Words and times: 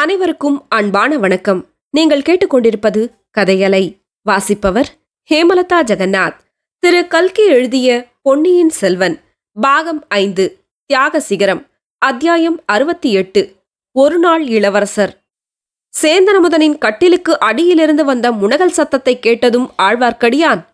அனைவருக்கும் 0.00 0.66
அன்பான 0.68 1.18
வணக்கம். 1.18 1.66
நீங்கள் 1.90 2.20
கேட்டுக்கொண்டிருப்பது 2.20 3.08
கதையலை 3.38 3.96
வாசிப்பவர் 4.22 4.88
ஹேமலதா 5.30 5.78
ஜெகநாத். 5.86 6.36
திரு. 6.78 7.06
கல்கி 7.06 7.46
எழுதிய 7.46 8.06
பொன்னியின் 8.22 8.68
செல்வன் 8.68 9.20
பாகம் 9.60 10.04
ஐந்து 10.08 10.64
தியாக 10.86 11.20
சிகரம் 11.20 11.66
அத்தியாயம் 11.98 12.62
அறுபத்தி 12.66 13.12
எட்டு 13.12 13.52
ஒரு 13.92 14.18
நாள் 14.18 14.46
இளவரசர். 14.46 15.20
சேந்தனமுதனின் 16.02 16.78
கட்டிலுக்கு 16.78 17.38
அடியிலிருந்து 17.38 18.04
வந்த 18.04 18.30
முனகல் 18.30 18.76
சத்தத்தை 18.78 19.18
கேட்டதும் 19.18 19.72
ஆழ்வார்க்கடியான் 19.82 20.64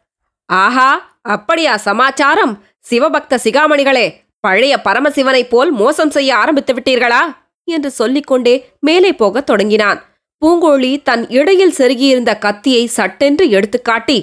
ஆஹா 0.46 1.18
அப்படியா 1.22 1.76
சமாச்சாரம்? 1.76 2.62
சிவபக்த 2.90 3.38
சிகாமணிகளே 3.44 4.14
பழைய 4.40 4.80
பரமசிவனைப் 4.84 5.48
போல் 5.48 5.70
மோசம் 5.70 6.10
செய்ய 6.10 6.36
ஆரம்பித்து 6.36 6.74
விட்டீர்களா 6.74 7.44
என்று 7.68 7.90
சொல்லிக்கொண்டே 7.90 8.54
மேலே 8.80 9.10
போகத் 9.12 9.46
தொடங்கினான். 9.46 10.00
பூங்கோழி 10.42 10.90
தன் 11.02 11.24
இடையில் 11.28 11.76
செருகியிருந்த 11.78 12.32
கத்தியை 12.38 12.84
சட்டென்று 12.96 13.44
எடுத்துக்காட்டி 13.56 14.18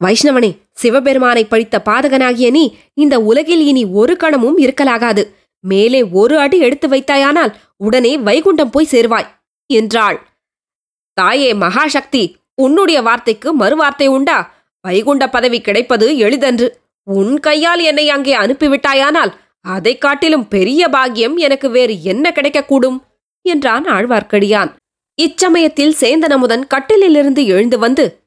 வைஷ்ணவனே 0.00 0.50
சிவபெருமானை 0.72 1.44
பழித்த 1.44 1.76
பாதகனாகிய 1.84 2.48
நீ 2.50 2.64
இந்த 2.94 3.16
உலகில் 3.20 3.62
இனி 3.66 3.82
ஒரு 4.00 4.14
கணமும் 4.16 4.58
இருக்கலாகாது. 4.58 5.22
மேலே 5.64 6.00
ஒரு 6.20 6.34
அடி 6.38 6.58
எடுத்து 6.58 6.86
வைத்தாயானால் 6.88 7.52
உடனே 7.76 8.12
வைகுண்டம் 8.18 8.72
போய் 8.74 8.90
சேருவாய் 8.90 9.28
என்றாள். 9.70 10.18
தாயே 11.16 11.50
மகாசக்தி 11.54 12.22
உன்னுடைய 12.54 12.98
வார்த்தைக்கு 13.02 13.48
மறுவார்த்தை 13.58 14.06
உண்டா? 14.06 14.38
வைகுண்ட 14.84 15.24
பதவி 15.28 15.58
கிடைப்பது 15.60 16.06
எளிதன்று. 16.18 16.68
உன் 17.06 17.34
கையால் 17.40 17.82
என்னை 17.82 18.06
அங்கே 18.10 18.34
அனுப்பிவிட்டாயானால் 18.36 19.32
அதைக் 19.66 20.00
காட்டிலும் 20.00 20.48
பெரிய 20.48 20.88
பாக்கியம் 20.88 21.36
எனக்கு 21.36 21.70
வேறு 21.70 22.02
என்ன 22.02 22.32
கிடைக்கக்கூடும்? 22.34 22.98
என்றான் 23.42 23.84
ஆழ்வார்க்கடியான். 23.84 24.72
இச்சமயத்தில் 25.22 25.94
சேந்தனமுதன் 26.00 26.66
கட்டிலிலிருந்து 26.66 27.46
எழுந்து 27.46 27.78
வந்து 27.78 28.22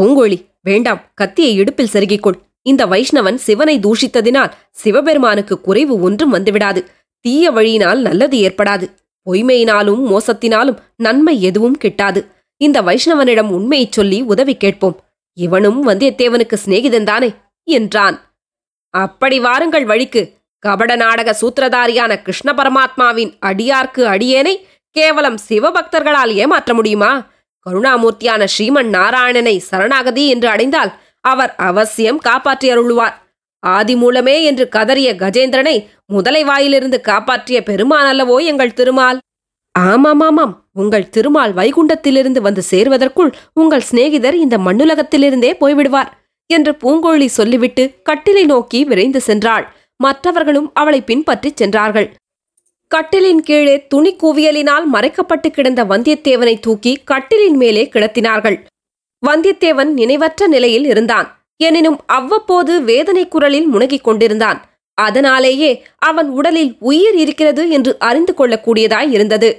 பூங்கோழி 0.00 0.46
வேண்டாம் 0.62 1.02
கத்தியை 1.14 1.54
இடுப்பில் 1.54 1.88
செருகிக்கொள். 1.92 2.40
இந்த 2.62 2.86
வைஷ்ணவன் 2.86 3.34
சிவனை 3.34 3.78
தூஷித்ததினால் 3.78 4.50
சிவபெருமானுக்கு 4.70 5.60
குறைவு 5.60 6.00
ஒன்றும் 6.00 6.34
வந்துவிடாது. 6.34 6.86
தீய 7.20 7.50
வழியினால் 7.50 8.00
நல்லது 8.00 8.36
ஏற்படாது. 8.36 8.90
பொய்மையினாலும் 9.30 10.16
மோசத்தினாலும் 10.16 10.76
நன்மை 10.96 11.42
எதுவும் 11.42 11.78
கிட்டாது. 11.84 12.26
இந்த 12.56 12.82
வைஷ்ணவனிடம் 12.82 13.50
உண்மையைச் 13.50 13.92
சொல்லி 13.92 14.22
உதவி 14.22 14.56
கேட்போம். 14.56 15.00
இவனும் 15.32 15.86
வந்தியத்தேவனுக்கு 15.86 16.56
சிநேகிதன்தானே 16.66 17.34
என்றான். 17.64 18.20
அப்படி 18.90 19.40
வாருங்கள் 19.40 19.84
வழிக்கு. 19.84 20.40
கபட 20.64 20.92
நாடக 20.96 21.30
சூத்திரதாரியான 21.40 22.12
கிருஷ்ண 22.22 22.50
பரமாத்மாவின் 22.58 23.32
அடியார்க்கு 23.46 24.02
அடியேனை 24.14 24.54
கேவலம் 24.96 25.38
சிவபக்தர்களால் 25.48 26.32
ஏமாற்ற 26.34 26.70
முடியுமா? 26.74 27.12
கருணாமூர்த்தியான 27.66 28.42
ஸ்ரீமன் 28.54 28.90
நாராயணனை 28.96 29.56
சரணாகதி 29.70 30.24
என்று 30.28 30.48
அடைந்தால் 30.48 30.92
அவர் 31.24 31.52
அவசியம் 31.68 32.18
காப்பாற்றி 32.18 32.68
அருள்வார். 32.72 33.16
ஆதி 33.62 33.94
மூலமே 33.96 34.36
என்று 34.44 34.64
கதறிய 34.68 35.08
கஜேந்திரனை 35.14 35.76
முதலை 36.06 36.44
வாயிலிருந்து 36.44 36.98
காப்பாற்றிய 37.00 37.58
பெருமான் 37.62 38.08
அல்லவோ 38.12 38.36
எங்கள் 38.44 38.76
திருமால்? 38.80 39.18
ஆமாமாமாம் 39.74 40.54
உங்கள் 40.72 41.10
திருமால் 41.10 41.52
வைகுண்டத்திலிருந்து 41.52 42.40
வந்து 42.40 42.62
சேர்வதற்குள் 42.70 43.30
உங்கள் 43.52 43.86
சிநேகிதர் 43.90 44.36
இந்த 44.44 44.56
மண்ணுலகத்திலிருந்தே 44.58 45.52
போய்விடுவார் 45.60 46.10
என்று 46.50 46.72
பூங்கோழி 46.82 47.28
சொல்லிவிட்டு 47.38 47.84
கட்டிலை 48.10 48.44
நோக்கி 48.44 48.80
விரைந்து 48.84 49.20
சென்றாள். 49.26 49.64
மற்றவர்களும் 50.04 50.68
அவளை 50.74 51.00
பின்பற்றிச் 51.02 51.60
சென்றார்கள். 51.60 52.08
கட்டிலின் 52.90 53.42
கீழே 53.48 53.74
துணி 53.86 54.10
குவியலினால் 54.16 54.86
மறைக்கப்பட்டு 54.92 55.48
கிடந்த 55.50 55.80
வந்தியத்தேவனை 55.84 56.54
தூக்கி 56.60 56.92
கட்டிலின் 57.10 57.56
மேலே 57.62 57.82
கிடத்தினார்கள். 57.92 58.58
வந்தியத்தேவன் 59.22 59.90
நினைவற்ற 60.00 60.46
நிலையில் 60.46 60.86
இருந்தான். 60.86 61.28
எனினும் 61.64 61.98
அவ்வப்போது 62.18 62.72
வேதனை 62.82 63.24
குரலில் 63.28 63.68
முனகிக் 63.74 64.04
கொண்டிருந்தான். 64.04 64.60
அதனாலேயே 64.98 65.70
அவன் 65.98 66.28
உடலில் 66.38 66.72
உயிர் 66.80 67.16
இருக்கிறது 67.16 67.62
என்று 67.76 67.92
அறிந்து 68.08 68.32
கொள்ளக்கூடியதாய் 68.38 69.12
இருந்தது. 69.16 69.50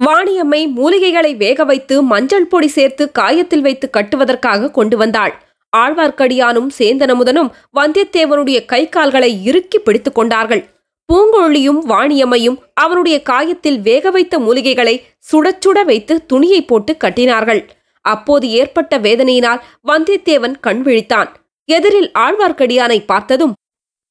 வாணியம்மை 0.00 0.60
மூலிகைகளை 0.76 1.32
வேக 1.36 1.64
வைத்து 1.64 1.96
மஞ்சள் 2.02 2.50
பொடி 2.52 2.68
சேர்த்து 2.76 3.04
காயத்தில் 3.18 3.64
வைத்து 3.66 3.86
கட்டுவதற்காக 3.96 4.70
கொண்டு 4.70 4.96
வந்தாள். 4.96 5.34
ஆழ்வார்க்கடியானும் 5.76 6.68
சேந்தனமுதனும் 6.78 7.50
வந்தியத்தேவனுடைய 7.78 8.64
கை 8.64 8.88
கால்களை 8.88 9.30
இறுக்கி 9.44 9.78
பிடித்துக் 9.78 10.14
கொண்டார்கள். 10.14 10.62
பூங்கொழியும் 11.08 11.80
வாணியம்மையும் 11.88 12.58
அவனுடைய 12.74 13.16
காயத்தில் 13.30 13.78
வேக 13.80 14.10
வைத்த 14.10 14.38
மூலிகைகளை 14.38 14.94
சுடச்சுட 15.30 15.78
வைத்து 15.84 16.14
துணியை 16.26 16.60
போட்டு 16.64 16.96
கட்டினார்கள். 17.04 17.62
அப்போது 18.04 18.46
ஏற்பட்ட 18.50 18.98
வேதனையினால் 18.98 19.62
வந்தியத்தேவன் 19.88 20.54
கண் 20.60 20.82
விழித்தான். 20.84 21.28
எதிரில் 21.68 22.10
ஆழ்வார்க்கடியானை 22.18 22.98
பார்த்ததும் 23.06 23.52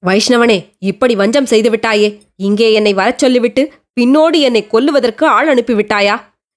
வைஷ்ணவனே 0.04 0.58
இப்படி 0.80 1.16
வஞ்சம் 1.16 1.50
செய்துவிட்டாயே 1.50 2.08
இங்கே 2.36 2.68
என்னை 2.74 2.94
வரச் 2.94 3.18
சொல்லிவிட்டு 3.18 3.64
பின்னோடு 4.00 4.38
என்னை 4.40 4.62
கொல்லுவதற்கு 4.72 5.26
ஆள் 5.38 5.50
அனுப்பிவிட்டாயா? 5.54 6.16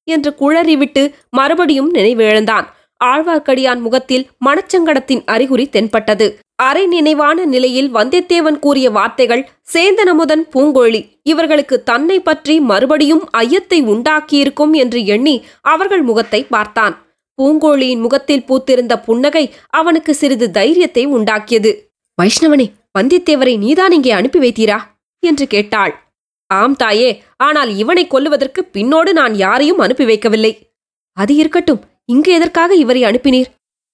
என்று 0.09 0.31
குழறிவிட்டு 0.41 1.03
மறுபடியும் 1.31 1.91
நினைவிழந்தான் 1.95 2.67
ஆழ்வார்க்கடியான் 3.01 3.81
முகத்தில் 3.81 4.25
மனச்சங்கடத்தின் 4.47 5.23
அறிகுறி 5.25 5.69
தென்பட்டது. 5.69 6.27
அரை 6.57 6.87
நினைவான 6.87 7.45
நிலையில் 7.45 7.89
வந்தியத்தேவன் 7.95 8.59
கூறிய 8.59 8.91
வார்த்தைகள் 8.91 9.47
சேந்தனமுதன் 9.75 10.45
பூங்கோழி 10.53 11.01
இவர்களுக்கு 11.23 11.83
தன்னை 11.83 12.19
பற்றி 12.21 12.61
மறுபடியும் 12.61 13.25
ஐயத்தை 13.37 13.79
உண்டாக்கியிருக்கும் 13.85 14.73
என்று 14.73 15.01
எண்ணி 15.05 15.35
அவர்கள் 15.61 16.03
முகத்தை 16.03 16.41
பார்த்தான். 16.45 16.95
பூங்கோழியின் 17.39 18.01
முகத்தில் 18.01 18.47
பூத்திருந்த 18.49 18.97
புன்னகை 18.97 19.45
அவனுக்கு 19.71 20.15
சிறிது 20.15 20.51
தைரியத்தை 20.51 21.05
உண்டாக்கியது. 21.07 21.73
வைஷ்ணவனே 22.19 22.67
வந்தியத்தேவரை 22.99 23.55
நீதான் 23.59 23.91
இங்கே 23.91 24.11
அனுப்பி 24.11 24.39
வைத்தீரா? 24.39 24.79
என்று 25.23 25.47
கேட்டாள். 25.47 25.95
ஆம் 26.51 26.77
தாயே 26.77 27.11
ஆனால் 27.37 27.71
இவனை 27.77 28.05
கொல்லுவதற்கு 28.07 28.61
பின்னோடு 28.73 29.13
நான் 29.13 29.35
யாரையும் 29.35 29.79
அனுப்பி 29.79 30.05
வைக்கவில்லை. 30.05 30.53
அது 31.17 31.33
இருக்கட்டும் 31.35 31.83
இங்கு 32.05 32.33
எதற்காக 32.33 32.75
இவரை 32.75 33.03
அனுப்பினீர்? 33.03 33.51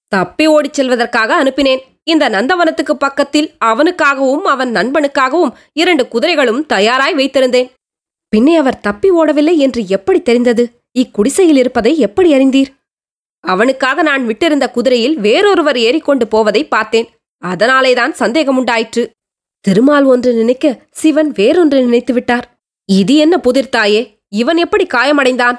தப்பி 0.08 0.46
ஓடிச் 0.46 0.80
செல்வதற்காக 0.80 1.44
அனுப்பினேன். 1.44 1.82
இந்த 2.04 2.28
நந்தவனத்துக்கு 2.28 2.92
பக்கத்தில் 2.92 3.52
அவனுக்காகவும் 3.64 4.46
அவன் 4.52 4.72
நண்பனுக்காகவும் 4.72 5.52
இரண்டு 5.72 6.08
குதிரைகளும் 6.08 6.66
தயாராய் 6.66 7.14
வைத்திருந்தேன். 7.14 7.70
பின்னே 8.28 8.56
அவர் 8.56 8.80
தப்பி 8.80 9.10
ஓடவில்லை 9.10 9.56
என்று 9.56 9.86
எப்படி 9.86 10.22
தெரிந்தது? 10.22 10.82
இக்குடிசையில் 10.98 11.56
இருப்பதை 11.56 11.98
எப்படி 11.98 12.32
அறிந்தீர்? 12.34 12.70
அவனுக்காக 13.44 14.02
நான் 14.02 14.26
விட்டிருந்த 14.26 14.70
குதிரையில் 14.70 15.16
வேறொருவர் 15.18 15.78
ஏறிக்கொண்டு 15.78 16.28
போவதை 16.28 16.68
பார்த்தேன். 16.68 17.08
அதனாலேதான் 17.42 18.12
சந்தேகம் 18.12 18.56
உண்டாயிற்று 18.56 19.10
திருமால் 19.60 20.04
ஒன்று 20.04 20.32
நினைக்க 20.32 20.82
சிவன் 20.90 21.32
வேறொன்று 21.32 21.78
நினைத்து 21.80 22.12
விட்டார் 22.12 22.46
இது 22.84 23.16
என்ன 23.16 23.40
புதிர்த்தாயே 23.44 24.18
இவன் 24.28 24.56
எப்படி 24.56 24.86
காயமடைந்தான்? 24.86 25.58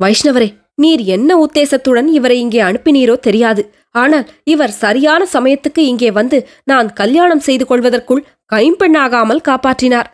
வைஷ்ணவரே 0.00 0.48
நீர் 0.78 1.02
என்ன 1.16 1.30
உத்தேசத்துடன் 1.44 2.08
இவரை 2.18 2.36
இங்கே 2.44 2.60
அனுப்பினீரோ 2.68 3.14
தெரியாது. 3.26 3.62
ஆனால் 4.02 4.26
இவர் 4.52 4.74
சரியான 4.84 5.22
சமயத்துக்கு 5.34 5.82
இங்கே 5.92 6.10
வந்து 6.18 6.38
நான் 6.70 6.88
கல்யாணம் 6.92 7.44
செய்து 7.46 7.64
கொள்வதற்குள் 7.66 8.26
கைம்பெண்ணாகாமல் 8.54 9.46
காப்பாற்றினார். 9.48 10.08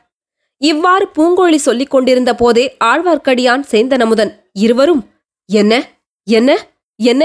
இவ்வாறு 0.61 1.07
பூங்கோழி 1.17 1.59
சொல்லிக் 1.69 1.93
கொண்டிருந்த 1.95 2.33
போதே 2.35 2.65
ஆழ்வார்க்கடியான் 2.91 3.65
சேந்தனமுதன் 3.73 4.33
இருவரும் 4.65 5.03
என்ன 5.49 5.73
என்ன 6.27 6.51
என்ன? 7.01 7.23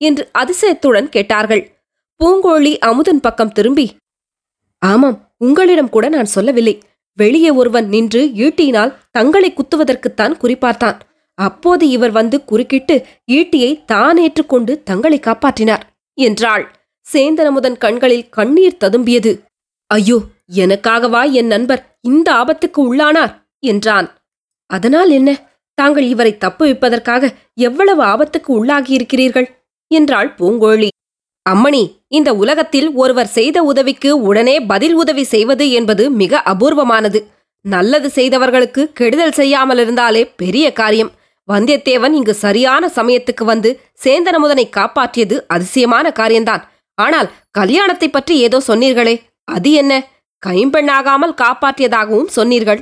என்று 0.00 0.22
அதிசயத்துடன் 0.40 1.08
கேட்டார்கள். 1.14 1.62
பூங்கோழி 2.20 2.72
அமுதன் 2.88 3.20
பக்கம் 3.20 3.54
திரும்பி 3.56 3.86
ஆமாம் 4.82 5.18
உங்களிடம் 5.46 5.90
கூட 5.94 6.06
நான் 6.14 6.30
சொல்லவில்லை. 6.34 6.74
வெளியே 7.18 7.50
ஒருவன் 7.60 7.86
நின்று 7.94 8.20
ஈட்டியினால் 8.46 8.94
தங்களை 9.16 9.50
குத்துவதற்குத்தான் 9.52 10.34
குறிப்பார்த்தான் 10.42 10.98
அப்போது 11.38 11.84
இவர் 11.88 12.10
வந்து 12.10 12.44
குறுக்கிட்டு 12.44 12.96
ஈட்டியை 13.28 13.70
தான் 13.84 14.16
ஏற்றுக்கொண்டு 14.16 14.82
தங்களை 14.82 15.18
காப்பாற்றினார் 15.20 15.84
என்றாள். 16.18 16.64
சேந்தனமுதன் 17.06 17.78
கண்களில் 17.78 18.28
கண்ணீர் 18.28 18.80
ததும்பியது. 18.84 19.32
ஐயோ 19.90 20.18
எனக்காகவா 20.54 21.22
என் 21.32 21.46
நண்பர் 21.46 21.82
இந்த 22.00 22.28
ஆபத்துக்கு 22.32 22.80
உள்ளானார்? 22.90 23.32
என்றான். 23.62 24.08
அதனால் 24.70 25.10
என்ன? 25.10 25.30
தாங்கள் 25.74 26.06
இவரை 26.08 26.32
தப்புவிப்பதற்காக 26.44 27.30
எவ்வளவு 27.54 28.02
ஆபத்துக்கு 28.02 28.50
உள்ளாகியிருக்கிறீர்கள்? 28.58 29.48
என்றாள் 29.90 30.30
பூங்கோழி. 30.34 30.88
அம்மணி 31.46 31.82
இந்த 32.08 32.30
உலகத்தில் 32.34 32.88
ஒருவர் 32.92 33.26
செய்த 33.26 33.58
உதவிக்கு 33.62 34.10
உடனே 34.20 34.56
பதில் 34.62 34.94
உதவி 34.94 35.24
செய்வது 35.24 35.70
என்பது 35.70 36.04
மிக 36.10 36.42
அபூர்வமானது. 36.46 37.20
நல்லது 37.64 38.10
செய்தவர்களுக்கு 38.10 38.82
கெடுதல் 38.92 39.32
செய்யாமல் 39.32 39.78
இருந்தாலே 39.78 40.22
பெரிய 40.36 40.66
காரியம். 40.72 41.12
வந்தியத்தேவன் 41.48 42.14
இங்கு 42.18 42.34
சரியான 42.44 42.90
சமயத்துக்கு 42.96 43.44
வந்து 43.44 43.70
சேந்தனமுதனை 44.04 44.66
காப்பாற்றியது 44.78 45.36
அதிசயமான 45.46 46.12
காரியம்தான் 46.12 46.62
ஆனால் 46.98 47.28
கல்யாணத்தை 47.50 48.08
பற்றி 48.10 48.34
ஏதோ 48.46 48.58
சொன்னீர்களே 48.68 49.14
அது 49.48 49.70
என்ன? 49.72 49.92
கைம்பெண்ணாகாமல் 50.46 51.38
காப்பாற்றியதாகவும் 51.42 52.32
சொன்னீர்கள். 52.36 52.80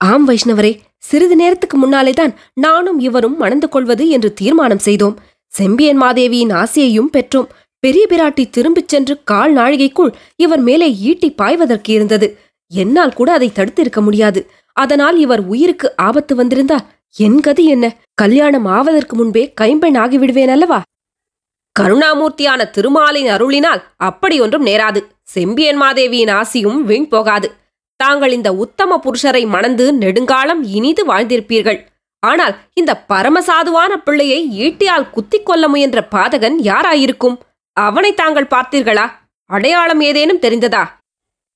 ஆம் 0.00 0.24
வைஷ்ணவரே 0.24 0.72
சிறிது 0.98 1.36
நேரத்துக்கு 1.36 1.76
முன்னாலே 1.76 2.12
தான் 2.12 2.32
நானும் 2.64 2.98
இவரும் 2.98 3.36
மணந்து 3.36 3.68
கொள்வது 3.68 4.04
என்று 4.08 4.28
தீர்மானம் 4.32 4.84
செய்தோம். 4.86 5.16
செம்பியன் 5.52 6.00
மாதேவியின் 6.02 6.52
ஆசையையும் 6.62 7.10
பெற்றோம். 7.16 7.50
பெரிய 7.82 8.04
பிராட்டி 8.10 8.44
திரும்பிச் 8.50 8.92
சென்று 8.92 9.14
கால் 9.24 9.52
நாழிகைக்குள் 9.56 10.12
இவர் 10.36 10.62
மேலே 10.68 10.88
ஈட்டி 11.08 11.28
பாய்வதற்கு 11.30 11.90
இருந்தது. 11.92 12.28
என்னால் 12.72 13.16
கூட 13.18 13.28
அதை 13.32 13.48
தடுத்திருக்க 13.54 14.00
முடியாது. 14.00 14.40
அதனால் 14.76 15.16
இவர் 15.16 15.42
உயிருக்கு 15.52 15.88
ஆபத்து 16.06 16.34
வந்திருந்தால் 16.34 16.86
என் 17.16 17.40
கதி 17.40 17.64
என்ன? 17.66 17.96
கல்யாணம் 18.14 18.64
ஆவதற்கு 18.66 19.16
முன்பே 19.16 19.52
கைம்பெண் 19.52 19.96
ஆகிவிடுவேன் 19.96 20.50
அல்லவா? 20.50 20.82
கருணாமூர்த்தியான 21.80 22.70
திருமாலின் 22.70 23.26
அருளினால் 23.26 23.82
அப்படியொன்றும் 24.04 24.66
நேராது. 24.66 25.00
செம்பியன் 25.22 25.82
மாதேவியின் 25.82 26.32
ஆசியும் 26.32 26.80
வீண் 26.80 27.08
போகாது. 27.08 27.56
தாங்கள் 27.96 28.32
இந்த 28.32 28.52
உத்தம 28.54 29.00
புருஷரை 29.04 29.46
மணந்து 29.46 29.92
நெடுங்காலம் 29.92 30.62
இனிது 30.62 31.06
வாழ்ந்திருப்பீர்கள். 31.06 31.80
ஆனால் 32.18 32.56
இந்த 32.74 33.04
பரமசாதுவான 33.08 33.96
பிள்ளையை 34.04 34.40
ஈட்டியால் 34.60 35.10
குத்திக் 35.10 35.46
கொள்ள 35.46 35.68
முயன்ற 35.68 36.08
பாதகன் 36.10 36.58
யாராயிருக்கும்? 36.62 37.38
அவனை 37.72 38.14
தாங்கள் 38.14 38.52
பார்த்தீர்களா? 38.54 39.06
அடையாளம் 39.50 40.00
ஏதேனும் 40.00 40.40
தெரிந்ததா? 40.40 40.84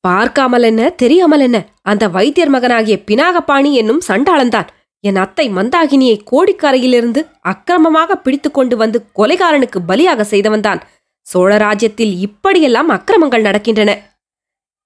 பார்க்காமல் 0.01 0.63
என்ன? 0.63 0.91
தெரியாமல் 0.91 1.41
என்ன? 1.41 1.67
அந்த 1.83 2.09
வைத்தியர் 2.09 2.49
மகனாகிய 2.49 2.99
பினாகபாணி 3.07 3.73
என்னும் 3.73 4.01
சண்டாளன்தான். 4.09 4.69
என் 5.01 5.17
அத்தை 5.17 5.49
மந்தாகினியை 5.49 6.17
கோடிக்கரையிலிருந்து 6.31 7.21
அக்கிரமமாக 7.41 8.17
பிடித்து 8.17 8.51
கொண்டு 8.51 8.77
வந்து 8.77 9.05
கொலைகாரனுக்கு 9.17 9.79
பலியாக 9.89 10.25
செய்தவன்தான் 10.31 10.81
சோழ 11.21 11.57
ராஜ்யத்தில் 11.57 12.19
இப்படியெல்லாம் 12.19 12.91
அக்கிரமங்கள் 12.91 13.43
நடக்கின்றன. 13.43 13.91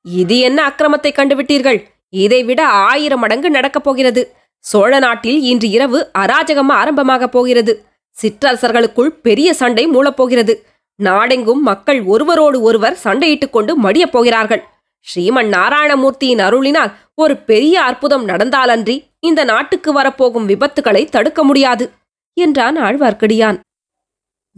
இது 0.05 0.39
என்ன 0.39 0.59
அக்கிரமத்தை 0.69 1.11
கண்டுவிட்டீர்கள்? 1.11 1.79
இதைவிட 2.09 2.67
ஆயிரம் 2.67 3.21
மடங்கு 3.21 3.51
நடக்கப் 3.51 3.85
போகிறது. 3.85 4.23
சோழ 4.59 4.99
நாட்டில் 4.99 5.41
இன்று 5.41 5.69
இரவு 5.69 6.11
அராஜகம் 6.19 6.73
ஆரம்பமாகப் 6.73 7.33
போகிறது. 7.33 7.85
சிற்றரசர்களுக்குள் 8.17 9.13
பெரிய 9.23 9.55
சண்டை 9.55 9.89
மூளப்போகிறது 9.89 10.55
நாடெங்கும் 10.99 11.63
மக்கள் 11.63 12.03
ஒருவரோடு 12.03 12.61
ஒருவர் 12.61 12.99
சண்டையிட்டுக் 13.05 13.51
கொண்டு 13.51 13.83
மடியப் 13.83 14.13
போகிறார்கள். 14.13 14.63
ஸ்ரீமன் 15.07 15.49
நாராயணமூர்த்தியின் 15.57 16.43
அருளினால் 16.47 16.93
ஒரு 17.15 17.37
பெரிய 17.37 17.83
அற்புதம் 17.83 18.29
நடந்தாலன்றி 18.29 19.13
இந்த 19.19 19.45
நாட்டுக்கு 19.45 19.93
வரப்போகும் 19.93 20.49
விபத்துகளை 20.49 21.09
தடுக்க 21.09 21.45
முடியாது 21.45 21.91
என்றான் 22.35 22.79
ஆழ்வார்க்கடியான். 22.79 23.59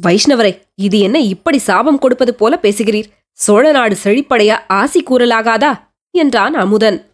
வைஷ்ணவரே 0.03 0.61
இது 0.75 0.99
என்ன 0.99 1.19
இப்படி 1.19 1.59
சாபம் 1.59 1.99
கொடுப்பது 1.99 2.35
போல 2.35 2.59
பேசுகிறீர்? 2.63 3.09
சோழ 3.33 3.73
நாடு 3.73 3.97
செழிப்படைய 4.03 4.61
ஆசி 4.69 5.03
கூறலாகாதா? 5.03 5.81
என்றான் 6.11 6.55
அமுதன். 6.55 7.11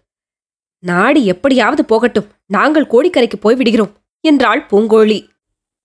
நாடு 0.79 1.25
எப்படியாவது 1.25 1.85
போகட்டும் 1.85 2.29
நாங்கள் 2.47 2.91
கோடிக்கரைக்கு 2.91 3.38
போய்விடுகிறோம் 3.43 3.93
என்றாள் 4.21 4.67
பூங்கோழி. 4.71 5.29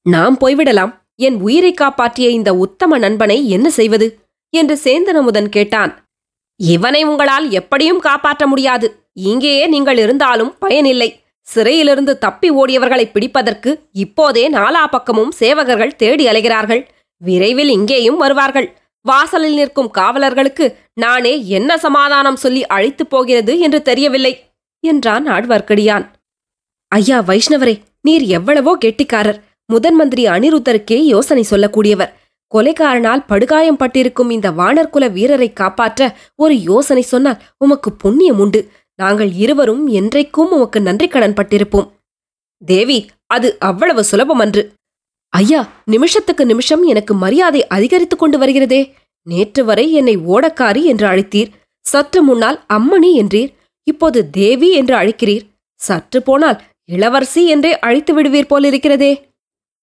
நாம் 0.02 0.38
போய்விடலாம் 0.40 0.94
என் 1.16 1.42
உயிரை 1.42 1.74
காப்பாற்றிய 1.74 2.30
இந்த 2.30 2.56
உத்தம 2.56 2.98
நண்பனை 2.98 3.50
என்ன 3.50 3.70
செய்வது? 3.70 4.20
என்று 4.50 4.80
சேந்தன் 4.84 5.20
அமுதன் 5.22 5.50
கேட்டான். 5.50 6.05
இவனை 6.60 7.04
உங்களால் 7.04 7.50
எப்படியும் 7.50 8.00
காப்பாற்ற 8.00 8.48
முடியாது. 8.48 8.88
இங்கேயே 9.14 9.68
நீங்கள் 9.68 9.98
இருந்தாலும் 9.98 10.56
பயனில்லை. 10.60 11.10
சிறையிலிருந்து 11.48 12.18
தப்பி 12.18 12.52
ஓடியவர்களை 12.52 13.06
பிடிப்பதற்கு 13.12 13.72
இப்போதே 13.92 14.50
நாலா 14.50 14.84
பக்கமும் 14.88 15.34
சேவகர்கள் 15.40 15.96
தேடி 15.96 16.26
அலைகிறார்கள். 16.28 16.82
விரைவில் 17.22 17.70
இங்கேயும் 17.70 18.18
வருவார்கள். 18.18 18.68
வாசலில் 19.02 19.54
நிற்கும் 19.54 19.92
காவலர்களுக்கு 19.98 20.66
நானே 20.94 21.48
என்ன 21.48 21.78
சமாதானம் 21.78 22.36
சொல்லி 22.36 22.66
அழைத்துப் 22.66 23.10
போகிறது 23.10 23.60
என்று 23.60 23.82
தெரியவில்லை 23.82 24.34
என்றான் 24.84 25.26
ஆழ்வார்க்கடியான். 25.30 26.06
ஐயா 26.92 27.20
வைஷ்ணவரே 27.20 27.76
நீர் 28.02 28.26
எவ்வளவோ 28.38 28.78
கெட்டிக்காரர். 28.86 29.40
முதன் 29.66 29.96
மந்திரி 29.96 30.24
அனிருத்தருக்கே 30.28 30.98
யோசனை 31.04 31.44
சொல்லக்கூடியவர். 31.50 32.12
கொலைகாரனால் 32.56 33.26
படுகாயம் 33.28 33.78
பட்டிருக்கும் 33.78 34.30
இந்த 34.30 34.52
வானர்குல 34.52 35.12
வீரரை 35.12 35.54
காப்பாற்ற 35.54 36.18
ஒரு 36.36 36.56
யோசனை 36.62 37.02
சொன்னால் 37.02 37.42
உமக்கு 37.58 37.92
புண்ணியம் 37.94 38.40
உண்டு. 38.40 38.62
நாங்கள் 39.00 39.32
இருவரும் 39.34 39.84
என்றைக்கும் 39.90 40.52
உமக்கு 40.56 40.82
நன்றி 40.82 41.08
கடன் 41.08 41.34
பட்டிருப்போம். 41.34 41.88
தேவி 42.62 43.00
அது 43.28 43.50
அவ்வளவு 43.60 44.04
சுலபமன்று 44.12 44.62
ஐயா 45.34 45.62
நிமிஷத்துக்கு 45.86 46.46
நிமிஷம் 46.46 46.84
எனக்கு 46.84 47.14
மரியாதை 47.14 47.68
அதிகரித்துக் 47.68 48.20
கொண்டு 48.20 48.38
வருகிறதே. 48.40 48.82
நேற்று 49.28 49.66
வரை 49.66 49.92
என்னை 49.92 50.18
ஓடக்காரி 50.18 50.84
என்று 50.84 51.06
அழைத்தீர். 51.08 51.52
சற்று 51.86 52.24
முன்னால் 52.24 52.58
அம்மணி 52.74 53.12
என்றீர். 53.22 53.52
இப்போது 53.88 54.30
தேவி 54.30 54.70
என்று 54.72 54.96
அழைக்கிறீர். 54.96 55.46
சற்று 55.80 56.22
போனால் 56.22 56.62
இளவரசி 56.86 57.48
என்றே 57.48 57.80
அழைத்து 57.80 58.14
விடுவீர் 58.14 58.50
போலிருக்கிறதே. 58.50 59.12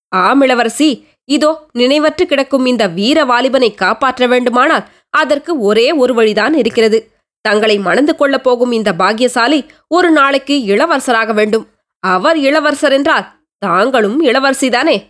ஆம் 0.09 0.41
இளவரசி. 0.41 0.89
இதோ 1.25 1.67
நினைவற்று 1.75 2.23
கிடக்கும் 2.23 2.67
இந்த 2.67 2.89
வீர 2.89 3.25
வாலிபனை 3.25 3.75
காப்பாற்ற 3.75 4.27
வேண்டுமானால் 4.27 4.89
அதற்கு 5.11 5.61
ஒரே 5.61 5.93
ஒரு 5.93 6.15
வழிதான் 6.15 6.55
இருக்கிறது. 6.55 7.11
தங்களை 7.41 7.79
மணந்து 7.79 8.17
கொள்ளப் 8.17 8.43
போகும் 8.43 8.73
இந்த 8.73 8.93
பாக்கியசாலி 8.93 9.65
ஒரு 9.89 10.11
நாளைக்கு 10.11 10.65
இளவரசராக 10.65 11.33
வேண்டும். 11.33 11.67
அவர் 11.99 12.39
இளவரசர் 12.39 12.93
என்றால் 12.93 13.27
தாங்களும் 13.59 14.23
இளவரசிதானே? 14.23 15.07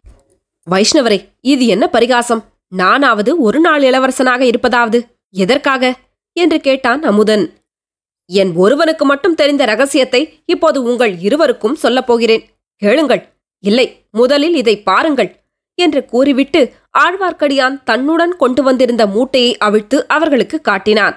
வைஷ்ணவரே 0.70 1.28
இது 1.40 1.66
என்ன 1.66 1.86
பரிகாசம்? 1.86 2.42
நானாவது 2.68 3.40
ஒரு 3.40 3.60
நாள் 3.60 3.82
இளவரசனாக 3.82 4.40
இருப்பதாவது 4.40 5.06
எதற்காக? 5.30 5.94
என்று 6.32 6.60
கேட்டான் 6.60 7.02
அமுதன். 7.02 7.44
என் 8.26 8.54
ஒருவனுக்கு 8.54 9.04
மட்டும் 9.04 9.34
தெரிந்த 9.34 9.64
ரகசியத்தை 9.64 10.42
இப்போது 10.46 10.82
உங்கள் 10.82 11.18
இருவருக்கும் 11.18 11.74
சொல்லப் 11.74 12.06
போகிறேன். 12.06 12.44
கேளுங்கள். 12.82 13.22
இல்லை 13.64 14.06
முதலில் 14.10 14.54
இதை 14.54 14.82
பாருங்கள். 14.82 15.30
என்று 15.74 16.04
கூறிவிட்டு 16.04 16.60
ஆழ்வார்க்கடியான் 16.98 17.82
தன்னுடன் 17.82 18.36
கொண்டு 18.36 18.62
வந்திருந்த 18.62 19.06
மூட்டையை 19.06 19.56
அவிழ்த்து 19.56 20.08
அவர்களுக்கு 20.08 20.60
காட்டினான். 20.60 21.16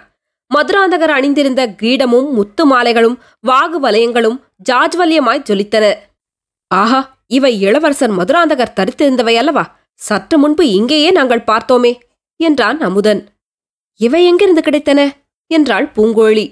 மதுராந்தகர் 0.51 1.13
அணிந்திருந்த 1.17 1.67
கிரீடமும் 1.67 2.29
முத்து 2.31 2.63
மாலைகளும் 2.71 3.17
வாகு 3.47 3.77
வலயங்களும் 3.83 4.39
ஜாஜ்வல்யமாய் 4.71 5.45
ஜொலித்தன. 5.49 5.85
ஆஹா 6.67 7.17
இவை 7.27 7.61
இளவரசர் 7.61 8.11
மதுராந்தகர் 8.11 8.75
தரித்திருந்தவை 8.75 9.35
அல்லவா? 9.35 9.77
சற்று 9.93 10.37
முன்பு 10.37 10.69
இங்கேயே 10.69 11.11
நாங்கள் 11.11 11.47
பார்த்தோமே 11.47 11.97
என்றான் 12.39 12.81
அமுதன். 12.81 13.21
இவை 13.99 14.25
எங்கிருந்து 14.25 14.61
கிடைத்தன? 14.61 15.09
என்றாள் 15.51 15.91
பூங்கோழி. 15.95 16.45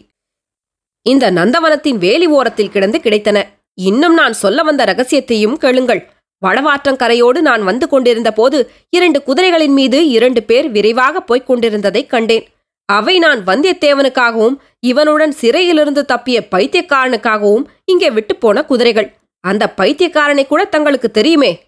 இந்த 1.01 1.31
நந்தவனத்தின் 1.31 1.97
வேலி 1.97 2.25
ஓரத்தில் 2.25 2.69
கிடந்து 2.69 2.99
கிடைத்தன. 2.99 3.43
இன்னும் 3.73 4.13
நான் 4.13 4.33
சொல்ல 4.33 4.63
வந்த 4.63 4.83
ரகசியத்தையும் 4.83 5.57
கேளுங்கள் 5.57 6.01
வடவாற்றங்கரையோடு 6.43 7.41
நான் 7.41 7.63
வந்து 7.63 7.89
கொண்டிருந்த 7.89 8.33
போது 8.33 8.71
இரண்டு 8.89 9.23
குதிரைகளின் 9.27 9.73
மீது 9.73 10.09
இரண்டு 10.09 10.43
பேர் 10.43 10.71
விரைவாக 10.71 11.21
போய்க் 11.21 11.51
கொண்டிருந்ததைக் 11.51 12.09
கண்டேன். 12.09 12.47
அவை 12.85 13.19
நான் 13.19 13.43
வந்தியத்தேவனுக்காகவும் 13.43 14.57
இவனுடன் 14.79 15.31
சிறையிலிருந்து 15.31 16.05
தப்பிய 16.13 16.47
பைத்தியக்காரனுக்காகவும் 16.55 17.63
இங்கே 17.85 18.09
விட்டுப்போன 18.09 18.39
போன 18.39 18.65
குதிரைகள். 18.65 19.13
அந்த 19.39 19.73
பைத்தியக்காரனை 19.77 20.47
கூட 20.47 20.65
தங்களுக்கு 20.65 21.11
தெரியுமே? 21.11 21.67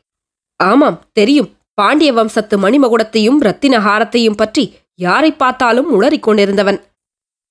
ஆமாம் 0.56 1.02
தெரியும். 1.14 1.50
பாண்டிய 1.74 2.14
வம்சத்து 2.14 2.60
மணிமகுடத்தையும் 2.60 3.38
ரத்தினஹாரத்தையும் 3.42 4.36
பற்றி 4.36 4.76
யாரை 4.96 5.32
பார்த்தாலும் 5.32 6.02
உளறிக் 6.02 6.24
கொண்டிருந்தவன். 6.24 6.82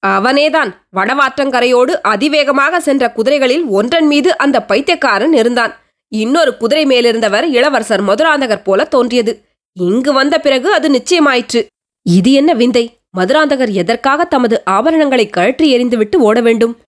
அவனேதான் 0.06 0.72
வடவாற்றங்கரையோடு 0.96 1.90
அதிவேகமாக 1.90 2.80
சென்ற 2.80 3.12
குதிரைகளில் 3.16 3.64
ஒன்றன் 3.66 4.06
மீது 4.06 4.38
அந்த 4.38 4.62
பைத்தியக்காரன் 4.62 5.32
இருந்தான். 5.32 5.83
இன்னொரு 6.08 6.56
குதிரை 6.56 6.84
மேலிருந்தவர் 6.86 7.42
இளவரசர் 7.42 8.02
மதுராந்தகர் 8.02 8.62
போல 8.62 8.84
தோன்றியது. 8.84 9.44
இங்கு 9.72 10.12
வந்த 10.12 10.38
பிறகு 10.38 10.72
அது 10.72 10.88
நிச்சயமாயிற்று. 10.90 11.64
இது 12.02 12.32
என்ன 12.32 12.52
விந்தை? 12.52 13.00
மதுராந்தகர் 13.18 13.72
எதற்காக 13.72 14.24
தமது 14.24 14.62
ஆபரணங்களை 14.70 15.30
கழற்றி 15.30 15.66
எறிந்துவிட்டு 15.76 16.16
ஓட 16.16 16.40
வேண்டும்? 16.40 16.78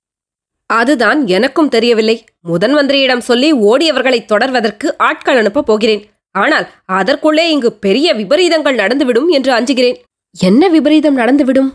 அதுதான் 0.67 1.27
எனக்கும் 1.27 1.69
தெரியவில்லை. 1.69 2.25
முதன்மந்திரியிடம் 2.49 3.19
சொல்லி 3.19 3.53
ஓடியவர்களை 3.53 4.21
தொடர்வதற்கு 4.33 4.87
ஆட்கள் 4.99 5.37
அனுப்பப் 5.37 5.67
போகிறேன். 5.67 6.03
ஆனால் 6.31 6.67
அதற்குள்ளே 6.85 7.51
இங்கு 7.51 7.73
பெரிய 7.73 8.15
விபரீதங்கள் 8.15 8.75
நடந்துவிடும் 8.75 9.29
என்று 9.29 9.53
அஞ்சுகிறேன். 9.55 9.99
என்ன 10.39 10.69
விபரீதம் 10.69 11.19
நடந்துவிடும்? 11.19 11.71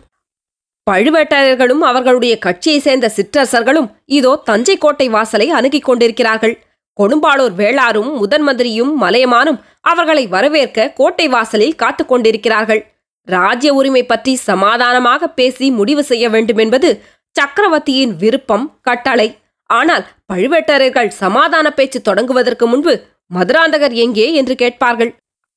பழுவேட்டரையர்களும் 0.92 1.84
அவர்களுடைய 1.90 2.38
கட்சியைச் 2.38 2.82
சேர்ந்த 2.82 3.12
சிற்றரசர்களும் 3.16 3.88
இதோ 4.06 4.42
தஞ்சை 4.44 4.78
கோட்டை 4.78 5.10
வாசலை 5.10 5.50
அணுகிக் 5.50 5.84
கொண்டிருக்கிறார்கள். 5.84 6.56
கொடும்பாளூர் 7.00 7.56
வேளாரும் 7.62 8.10
முதன் 8.22 8.46
மந்திரியும் 8.48 8.94
மலையமானும் 9.04 9.62
அவர்களை 9.82 10.24
வரவேற்க 10.28 10.88
கோட்டை 11.00 11.28
வாசலில் 11.28 11.80
காத்து 11.82 12.04
கொண்டிருக்கிறார்கள். 12.06 12.82
ராஜ்ய 13.28 13.72
உரிமை 13.74 14.04
பற்றி 14.06 14.34
சமாதானமாக 14.50 15.28
பேசி 15.40 15.68
முடிவு 15.72 16.04
செய்ய 16.04 16.26
வேண்டும் 16.30 16.58
என்பது 16.58 16.90
சக்கரவர்த்தியின் 17.36 18.14
விருப்பம் 18.22 18.66
கட்டளை. 18.82 19.28
ஆனால் 19.70 20.06
பழுவேட்டரர்கள் 20.34 21.10
சமாதான 21.22 21.68
பேச்சு 21.70 22.00
தொடங்குவதற்கு 22.10 22.66
முன்பு 22.68 22.94
மதுராந்தகர் 23.32 23.96
எங்கே 24.06 24.28
என்று 24.34 24.56
கேட்பார்கள். 24.56 25.12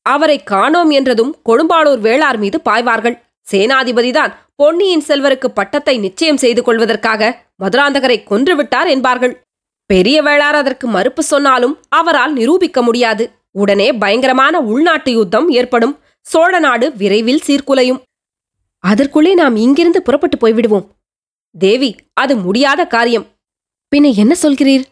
அவரை 0.07 0.39
காணோம் 0.53 0.91
என்றதும் 0.91 1.33
கொடும்பாளூர் 1.49 2.03
வேளார் 2.07 2.39
மீது 2.39 2.59
பாய்வார்கள். 2.69 3.17
சேனாதிபதிதான் 3.51 4.35
பொன்னியின் 4.57 5.07
செல்வருக்கு 5.09 5.49
பட்டத்தை 5.59 5.95
நிச்சயம் 5.99 6.43
செய்து 6.43 6.63
கொள்வதற்காக 6.63 7.31
மதுராந்தகரை 7.63 8.19
கொன்றுவிட்டார் 8.31 8.89
என்பார்கள். 8.95 9.35
பெரிய 9.87 10.23
வேளார் 10.23 10.59
அதற்கு 10.61 10.87
மறுப்பு 10.87 11.23
சொன்னாலும் 11.23 11.79
அவரால் 11.89 12.33
நிரூபிக்க 12.33 12.83
முடியாது. 12.83 13.31
உடனே 13.51 13.93
பயங்கரமான 13.93 14.61
உள்நாட்டு 14.61 15.11
யுத்தம் 15.11 15.51
ஏற்படும். 15.51 15.99
சோழ 16.21 16.59
நாடு 16.59 16.97
விரைவில் 16.97 17.43
சீர்குலையும். 17.47 18.03
அதற்குள்ளே 18.79 19.35
நாம் 19.35 19.57
இங்கிருந்து 19.57 20.03
புறப்பட்டு 20.03 20.37
போய்விடுவோம். 20.37 20.87
தேவி 21.59 21.97
அது 22.13 22.37
முடியாத 22.37 22.85
காரியம். 22.85 23.27
பின்ன 23.97 24.15
என்ன 24.15 24.37
சொல்கிறீர்? 24.43 24.85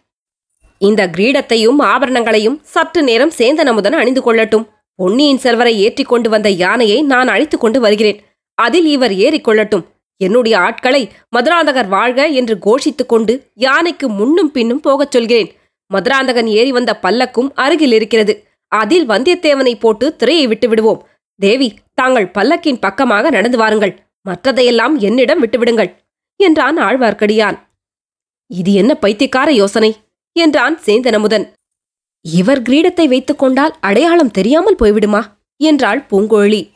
இந்த 0.78 1.06
கிரீடத்தையும் 1.06 1.76
ஆபரணங்களையும் 1.78 2.60
சற்று 2.62 3.02
நேரம் 3.02 3.32
சேந்தனமுதன் 3.38 3.92
அணிந்து 3.92 4.20
கொள்ளட்டும். 4.20 4.68
பொன்னியின் 4.94 5.38
செல்வரை 5.38 5.80
ஏற்றிக்கொண்டு 5.80 6.30
வந்த 6.30 6.48
யானையை 6.48 7.02
நான் 7.02 7.28
அழைத்துக் 7.28 7.60
கொண்டு 7.60 7.80
வருகிறேன். 7.80 8.24
அதில் 8.54 8.86
இவர் 8.86 9.10
ஏறிக்கொள்ளட்டும் 9.10 9.84
என்னுடைய 10.16 10.58
ஆட்களை 10.58 11.10
மதுராந்தகர் 11.36 11.88
வாழ்க 11.88 12.26
என்று 12.26 12.58
கோஷித்துக் 12.58 13.06
கொண்டு 13.06 13.50
யானைக்கு 13.54 14.08
முன்னும் 14.08 14.50
பின்னும் 14.50 14.80
போகச் 14.80 15.10
சொல்கிறேன். 15.10 15.52
மதுராந்தகன் 15.86 16.46
ஏறி 16.46 16.72
வந்த 16.72 16.98
பல்லக்கும் 17.02 17.50
அருகில் 17.54 17.92
இருக்கிறது. 17.92 18.46
அதில் 18.68 19.08
வந்தியத்தேவனை 19.08 19.74
போட்டு 19.78 20.16
திரையை 20.16 20.46
விட்டு 20.46 20.68
விடுவோம். 20.68 21.06
தேவி 21.36 21.74
தாங்கள் 21.94 22.30
பல்லக்கின் 22.38 22.78
பக்கமாக 22.80 23.30
நடந்து 23.30 23.58
வாருங்கள். 23.58 24.00
மற்றதையெல்லாம் 24.28 24.98
என்னிடம் 24.98 25.42
விட்டுவிடுங்கள் 25.42 25.90
என்றான் 26.36 26.78
ஆழ்வார்க்கடியான். 26.78 27.56
இது 28.46 28.72
என்ன 28.72 28.94
பைத்தியக்கார 28.94 29.52
யோசனை 29.52 29.96
என்றான் 30.32 30.78
சேந்தனமுதன். 30.86 31.46
இவர் 32.20 32.62
கிரீடத்தை 32.62 33.08
வைத்துக் 33.08 33.38
கொண்டால் 33.38 33.74
அடையாளம் 33.80 34.30
தெரியாமல் 34.30 34.76
போய்விடுமா 34.76 35.22
என்றாள் 35.56 36.06
பூங்கோழி. 36.10 36.71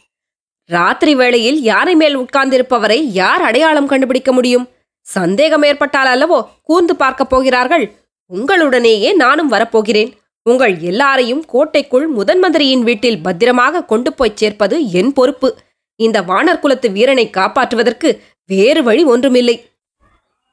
ராத்திரி 0.69 1.15
வேளையில் 1.15 1.61
யானை 1.61 1.95
மேல் 1.95 2.19
உட்கார்ந்திருப்பவரை 2.19 3.01
யார் 3.13 3.43
அடையாளம் 3.43 3.87
கண்டுபிடிக்க 3.87 4.33
முடியும்? 4.33 4.69
சந்தேகம் 5.01 5.63
ஏற்பட்டால் 5.63 6.11
அல்லவோ 6.15 6.47
கூர்ந்து 6.63 6.97
பார்க்கப் 6.97 7.31
போகிறார்கள்? 7.31 7.93
உங்களுடனேயே 8.35 9.15
நானும் 9.15 9.49
வரப்போகிறேன். 9.49 10.13
உங்கள் 10.43 10.79
எல்லாரையும் 10.81 11.45
கோட்டைக்குள் 11.45 12.07
முதன் 12.07 12.39
மந்திரியின் 12.39 12.83
வீட்டில் 12.83 13.23
பத்திரமாக 13.23 13.85
கொண்டு 13.85 14.13
போய்ச் 14.13 14.37
சேர்ப்பது 14.37 14.91
என் 14.91 15.13
பொறுப்பு. 15.13 15.57
இந்த 15.97 16.21
வானர் 16.21 16.59
குலத்து 16.59 16.91
வீரனை 16.91 17.31
காப்பாற்றுவதற்கு 17.37 18.19
வேறு 18.47 18.83
வழி 18.83 19.05
ஒன்றுமில்லை. 19.05 19.71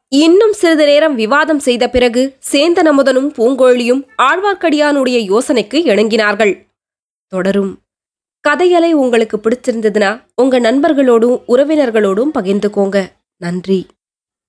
இன்னும் 0.08 0.54
சிறிது 0.54 0.86
நேரம் 0.86 1.16
விவாதம் 1.16 1.60
செய்த 1.60 1.90
பிறகு 1.90 2.38
சேந்தனமுதனும் 2.52 3.30
பூங்கோழியும் 3.38 4.08
ஆழ்வார்க்கடியானுடைய 4.22 5.18
யோசனைக்கு 5.32 5.80
இணங்கினார்கள். 5.86 6.54
தொடரும். 7.28 7.78
கதையலை 8.50 8.92
உங்களுக்கு 8.92 9.38
பிடிச்சிருந்ததுன்னா 9.38 10.22
உங்க 10.36 10.60
நண்பர்களோடும் 10.60 11.42
உறவினர்களோடும் 11.48 12.32
பகிர்ந்துக்கோங்க. 12.34 13.12
நன்றி. 13.38 13.86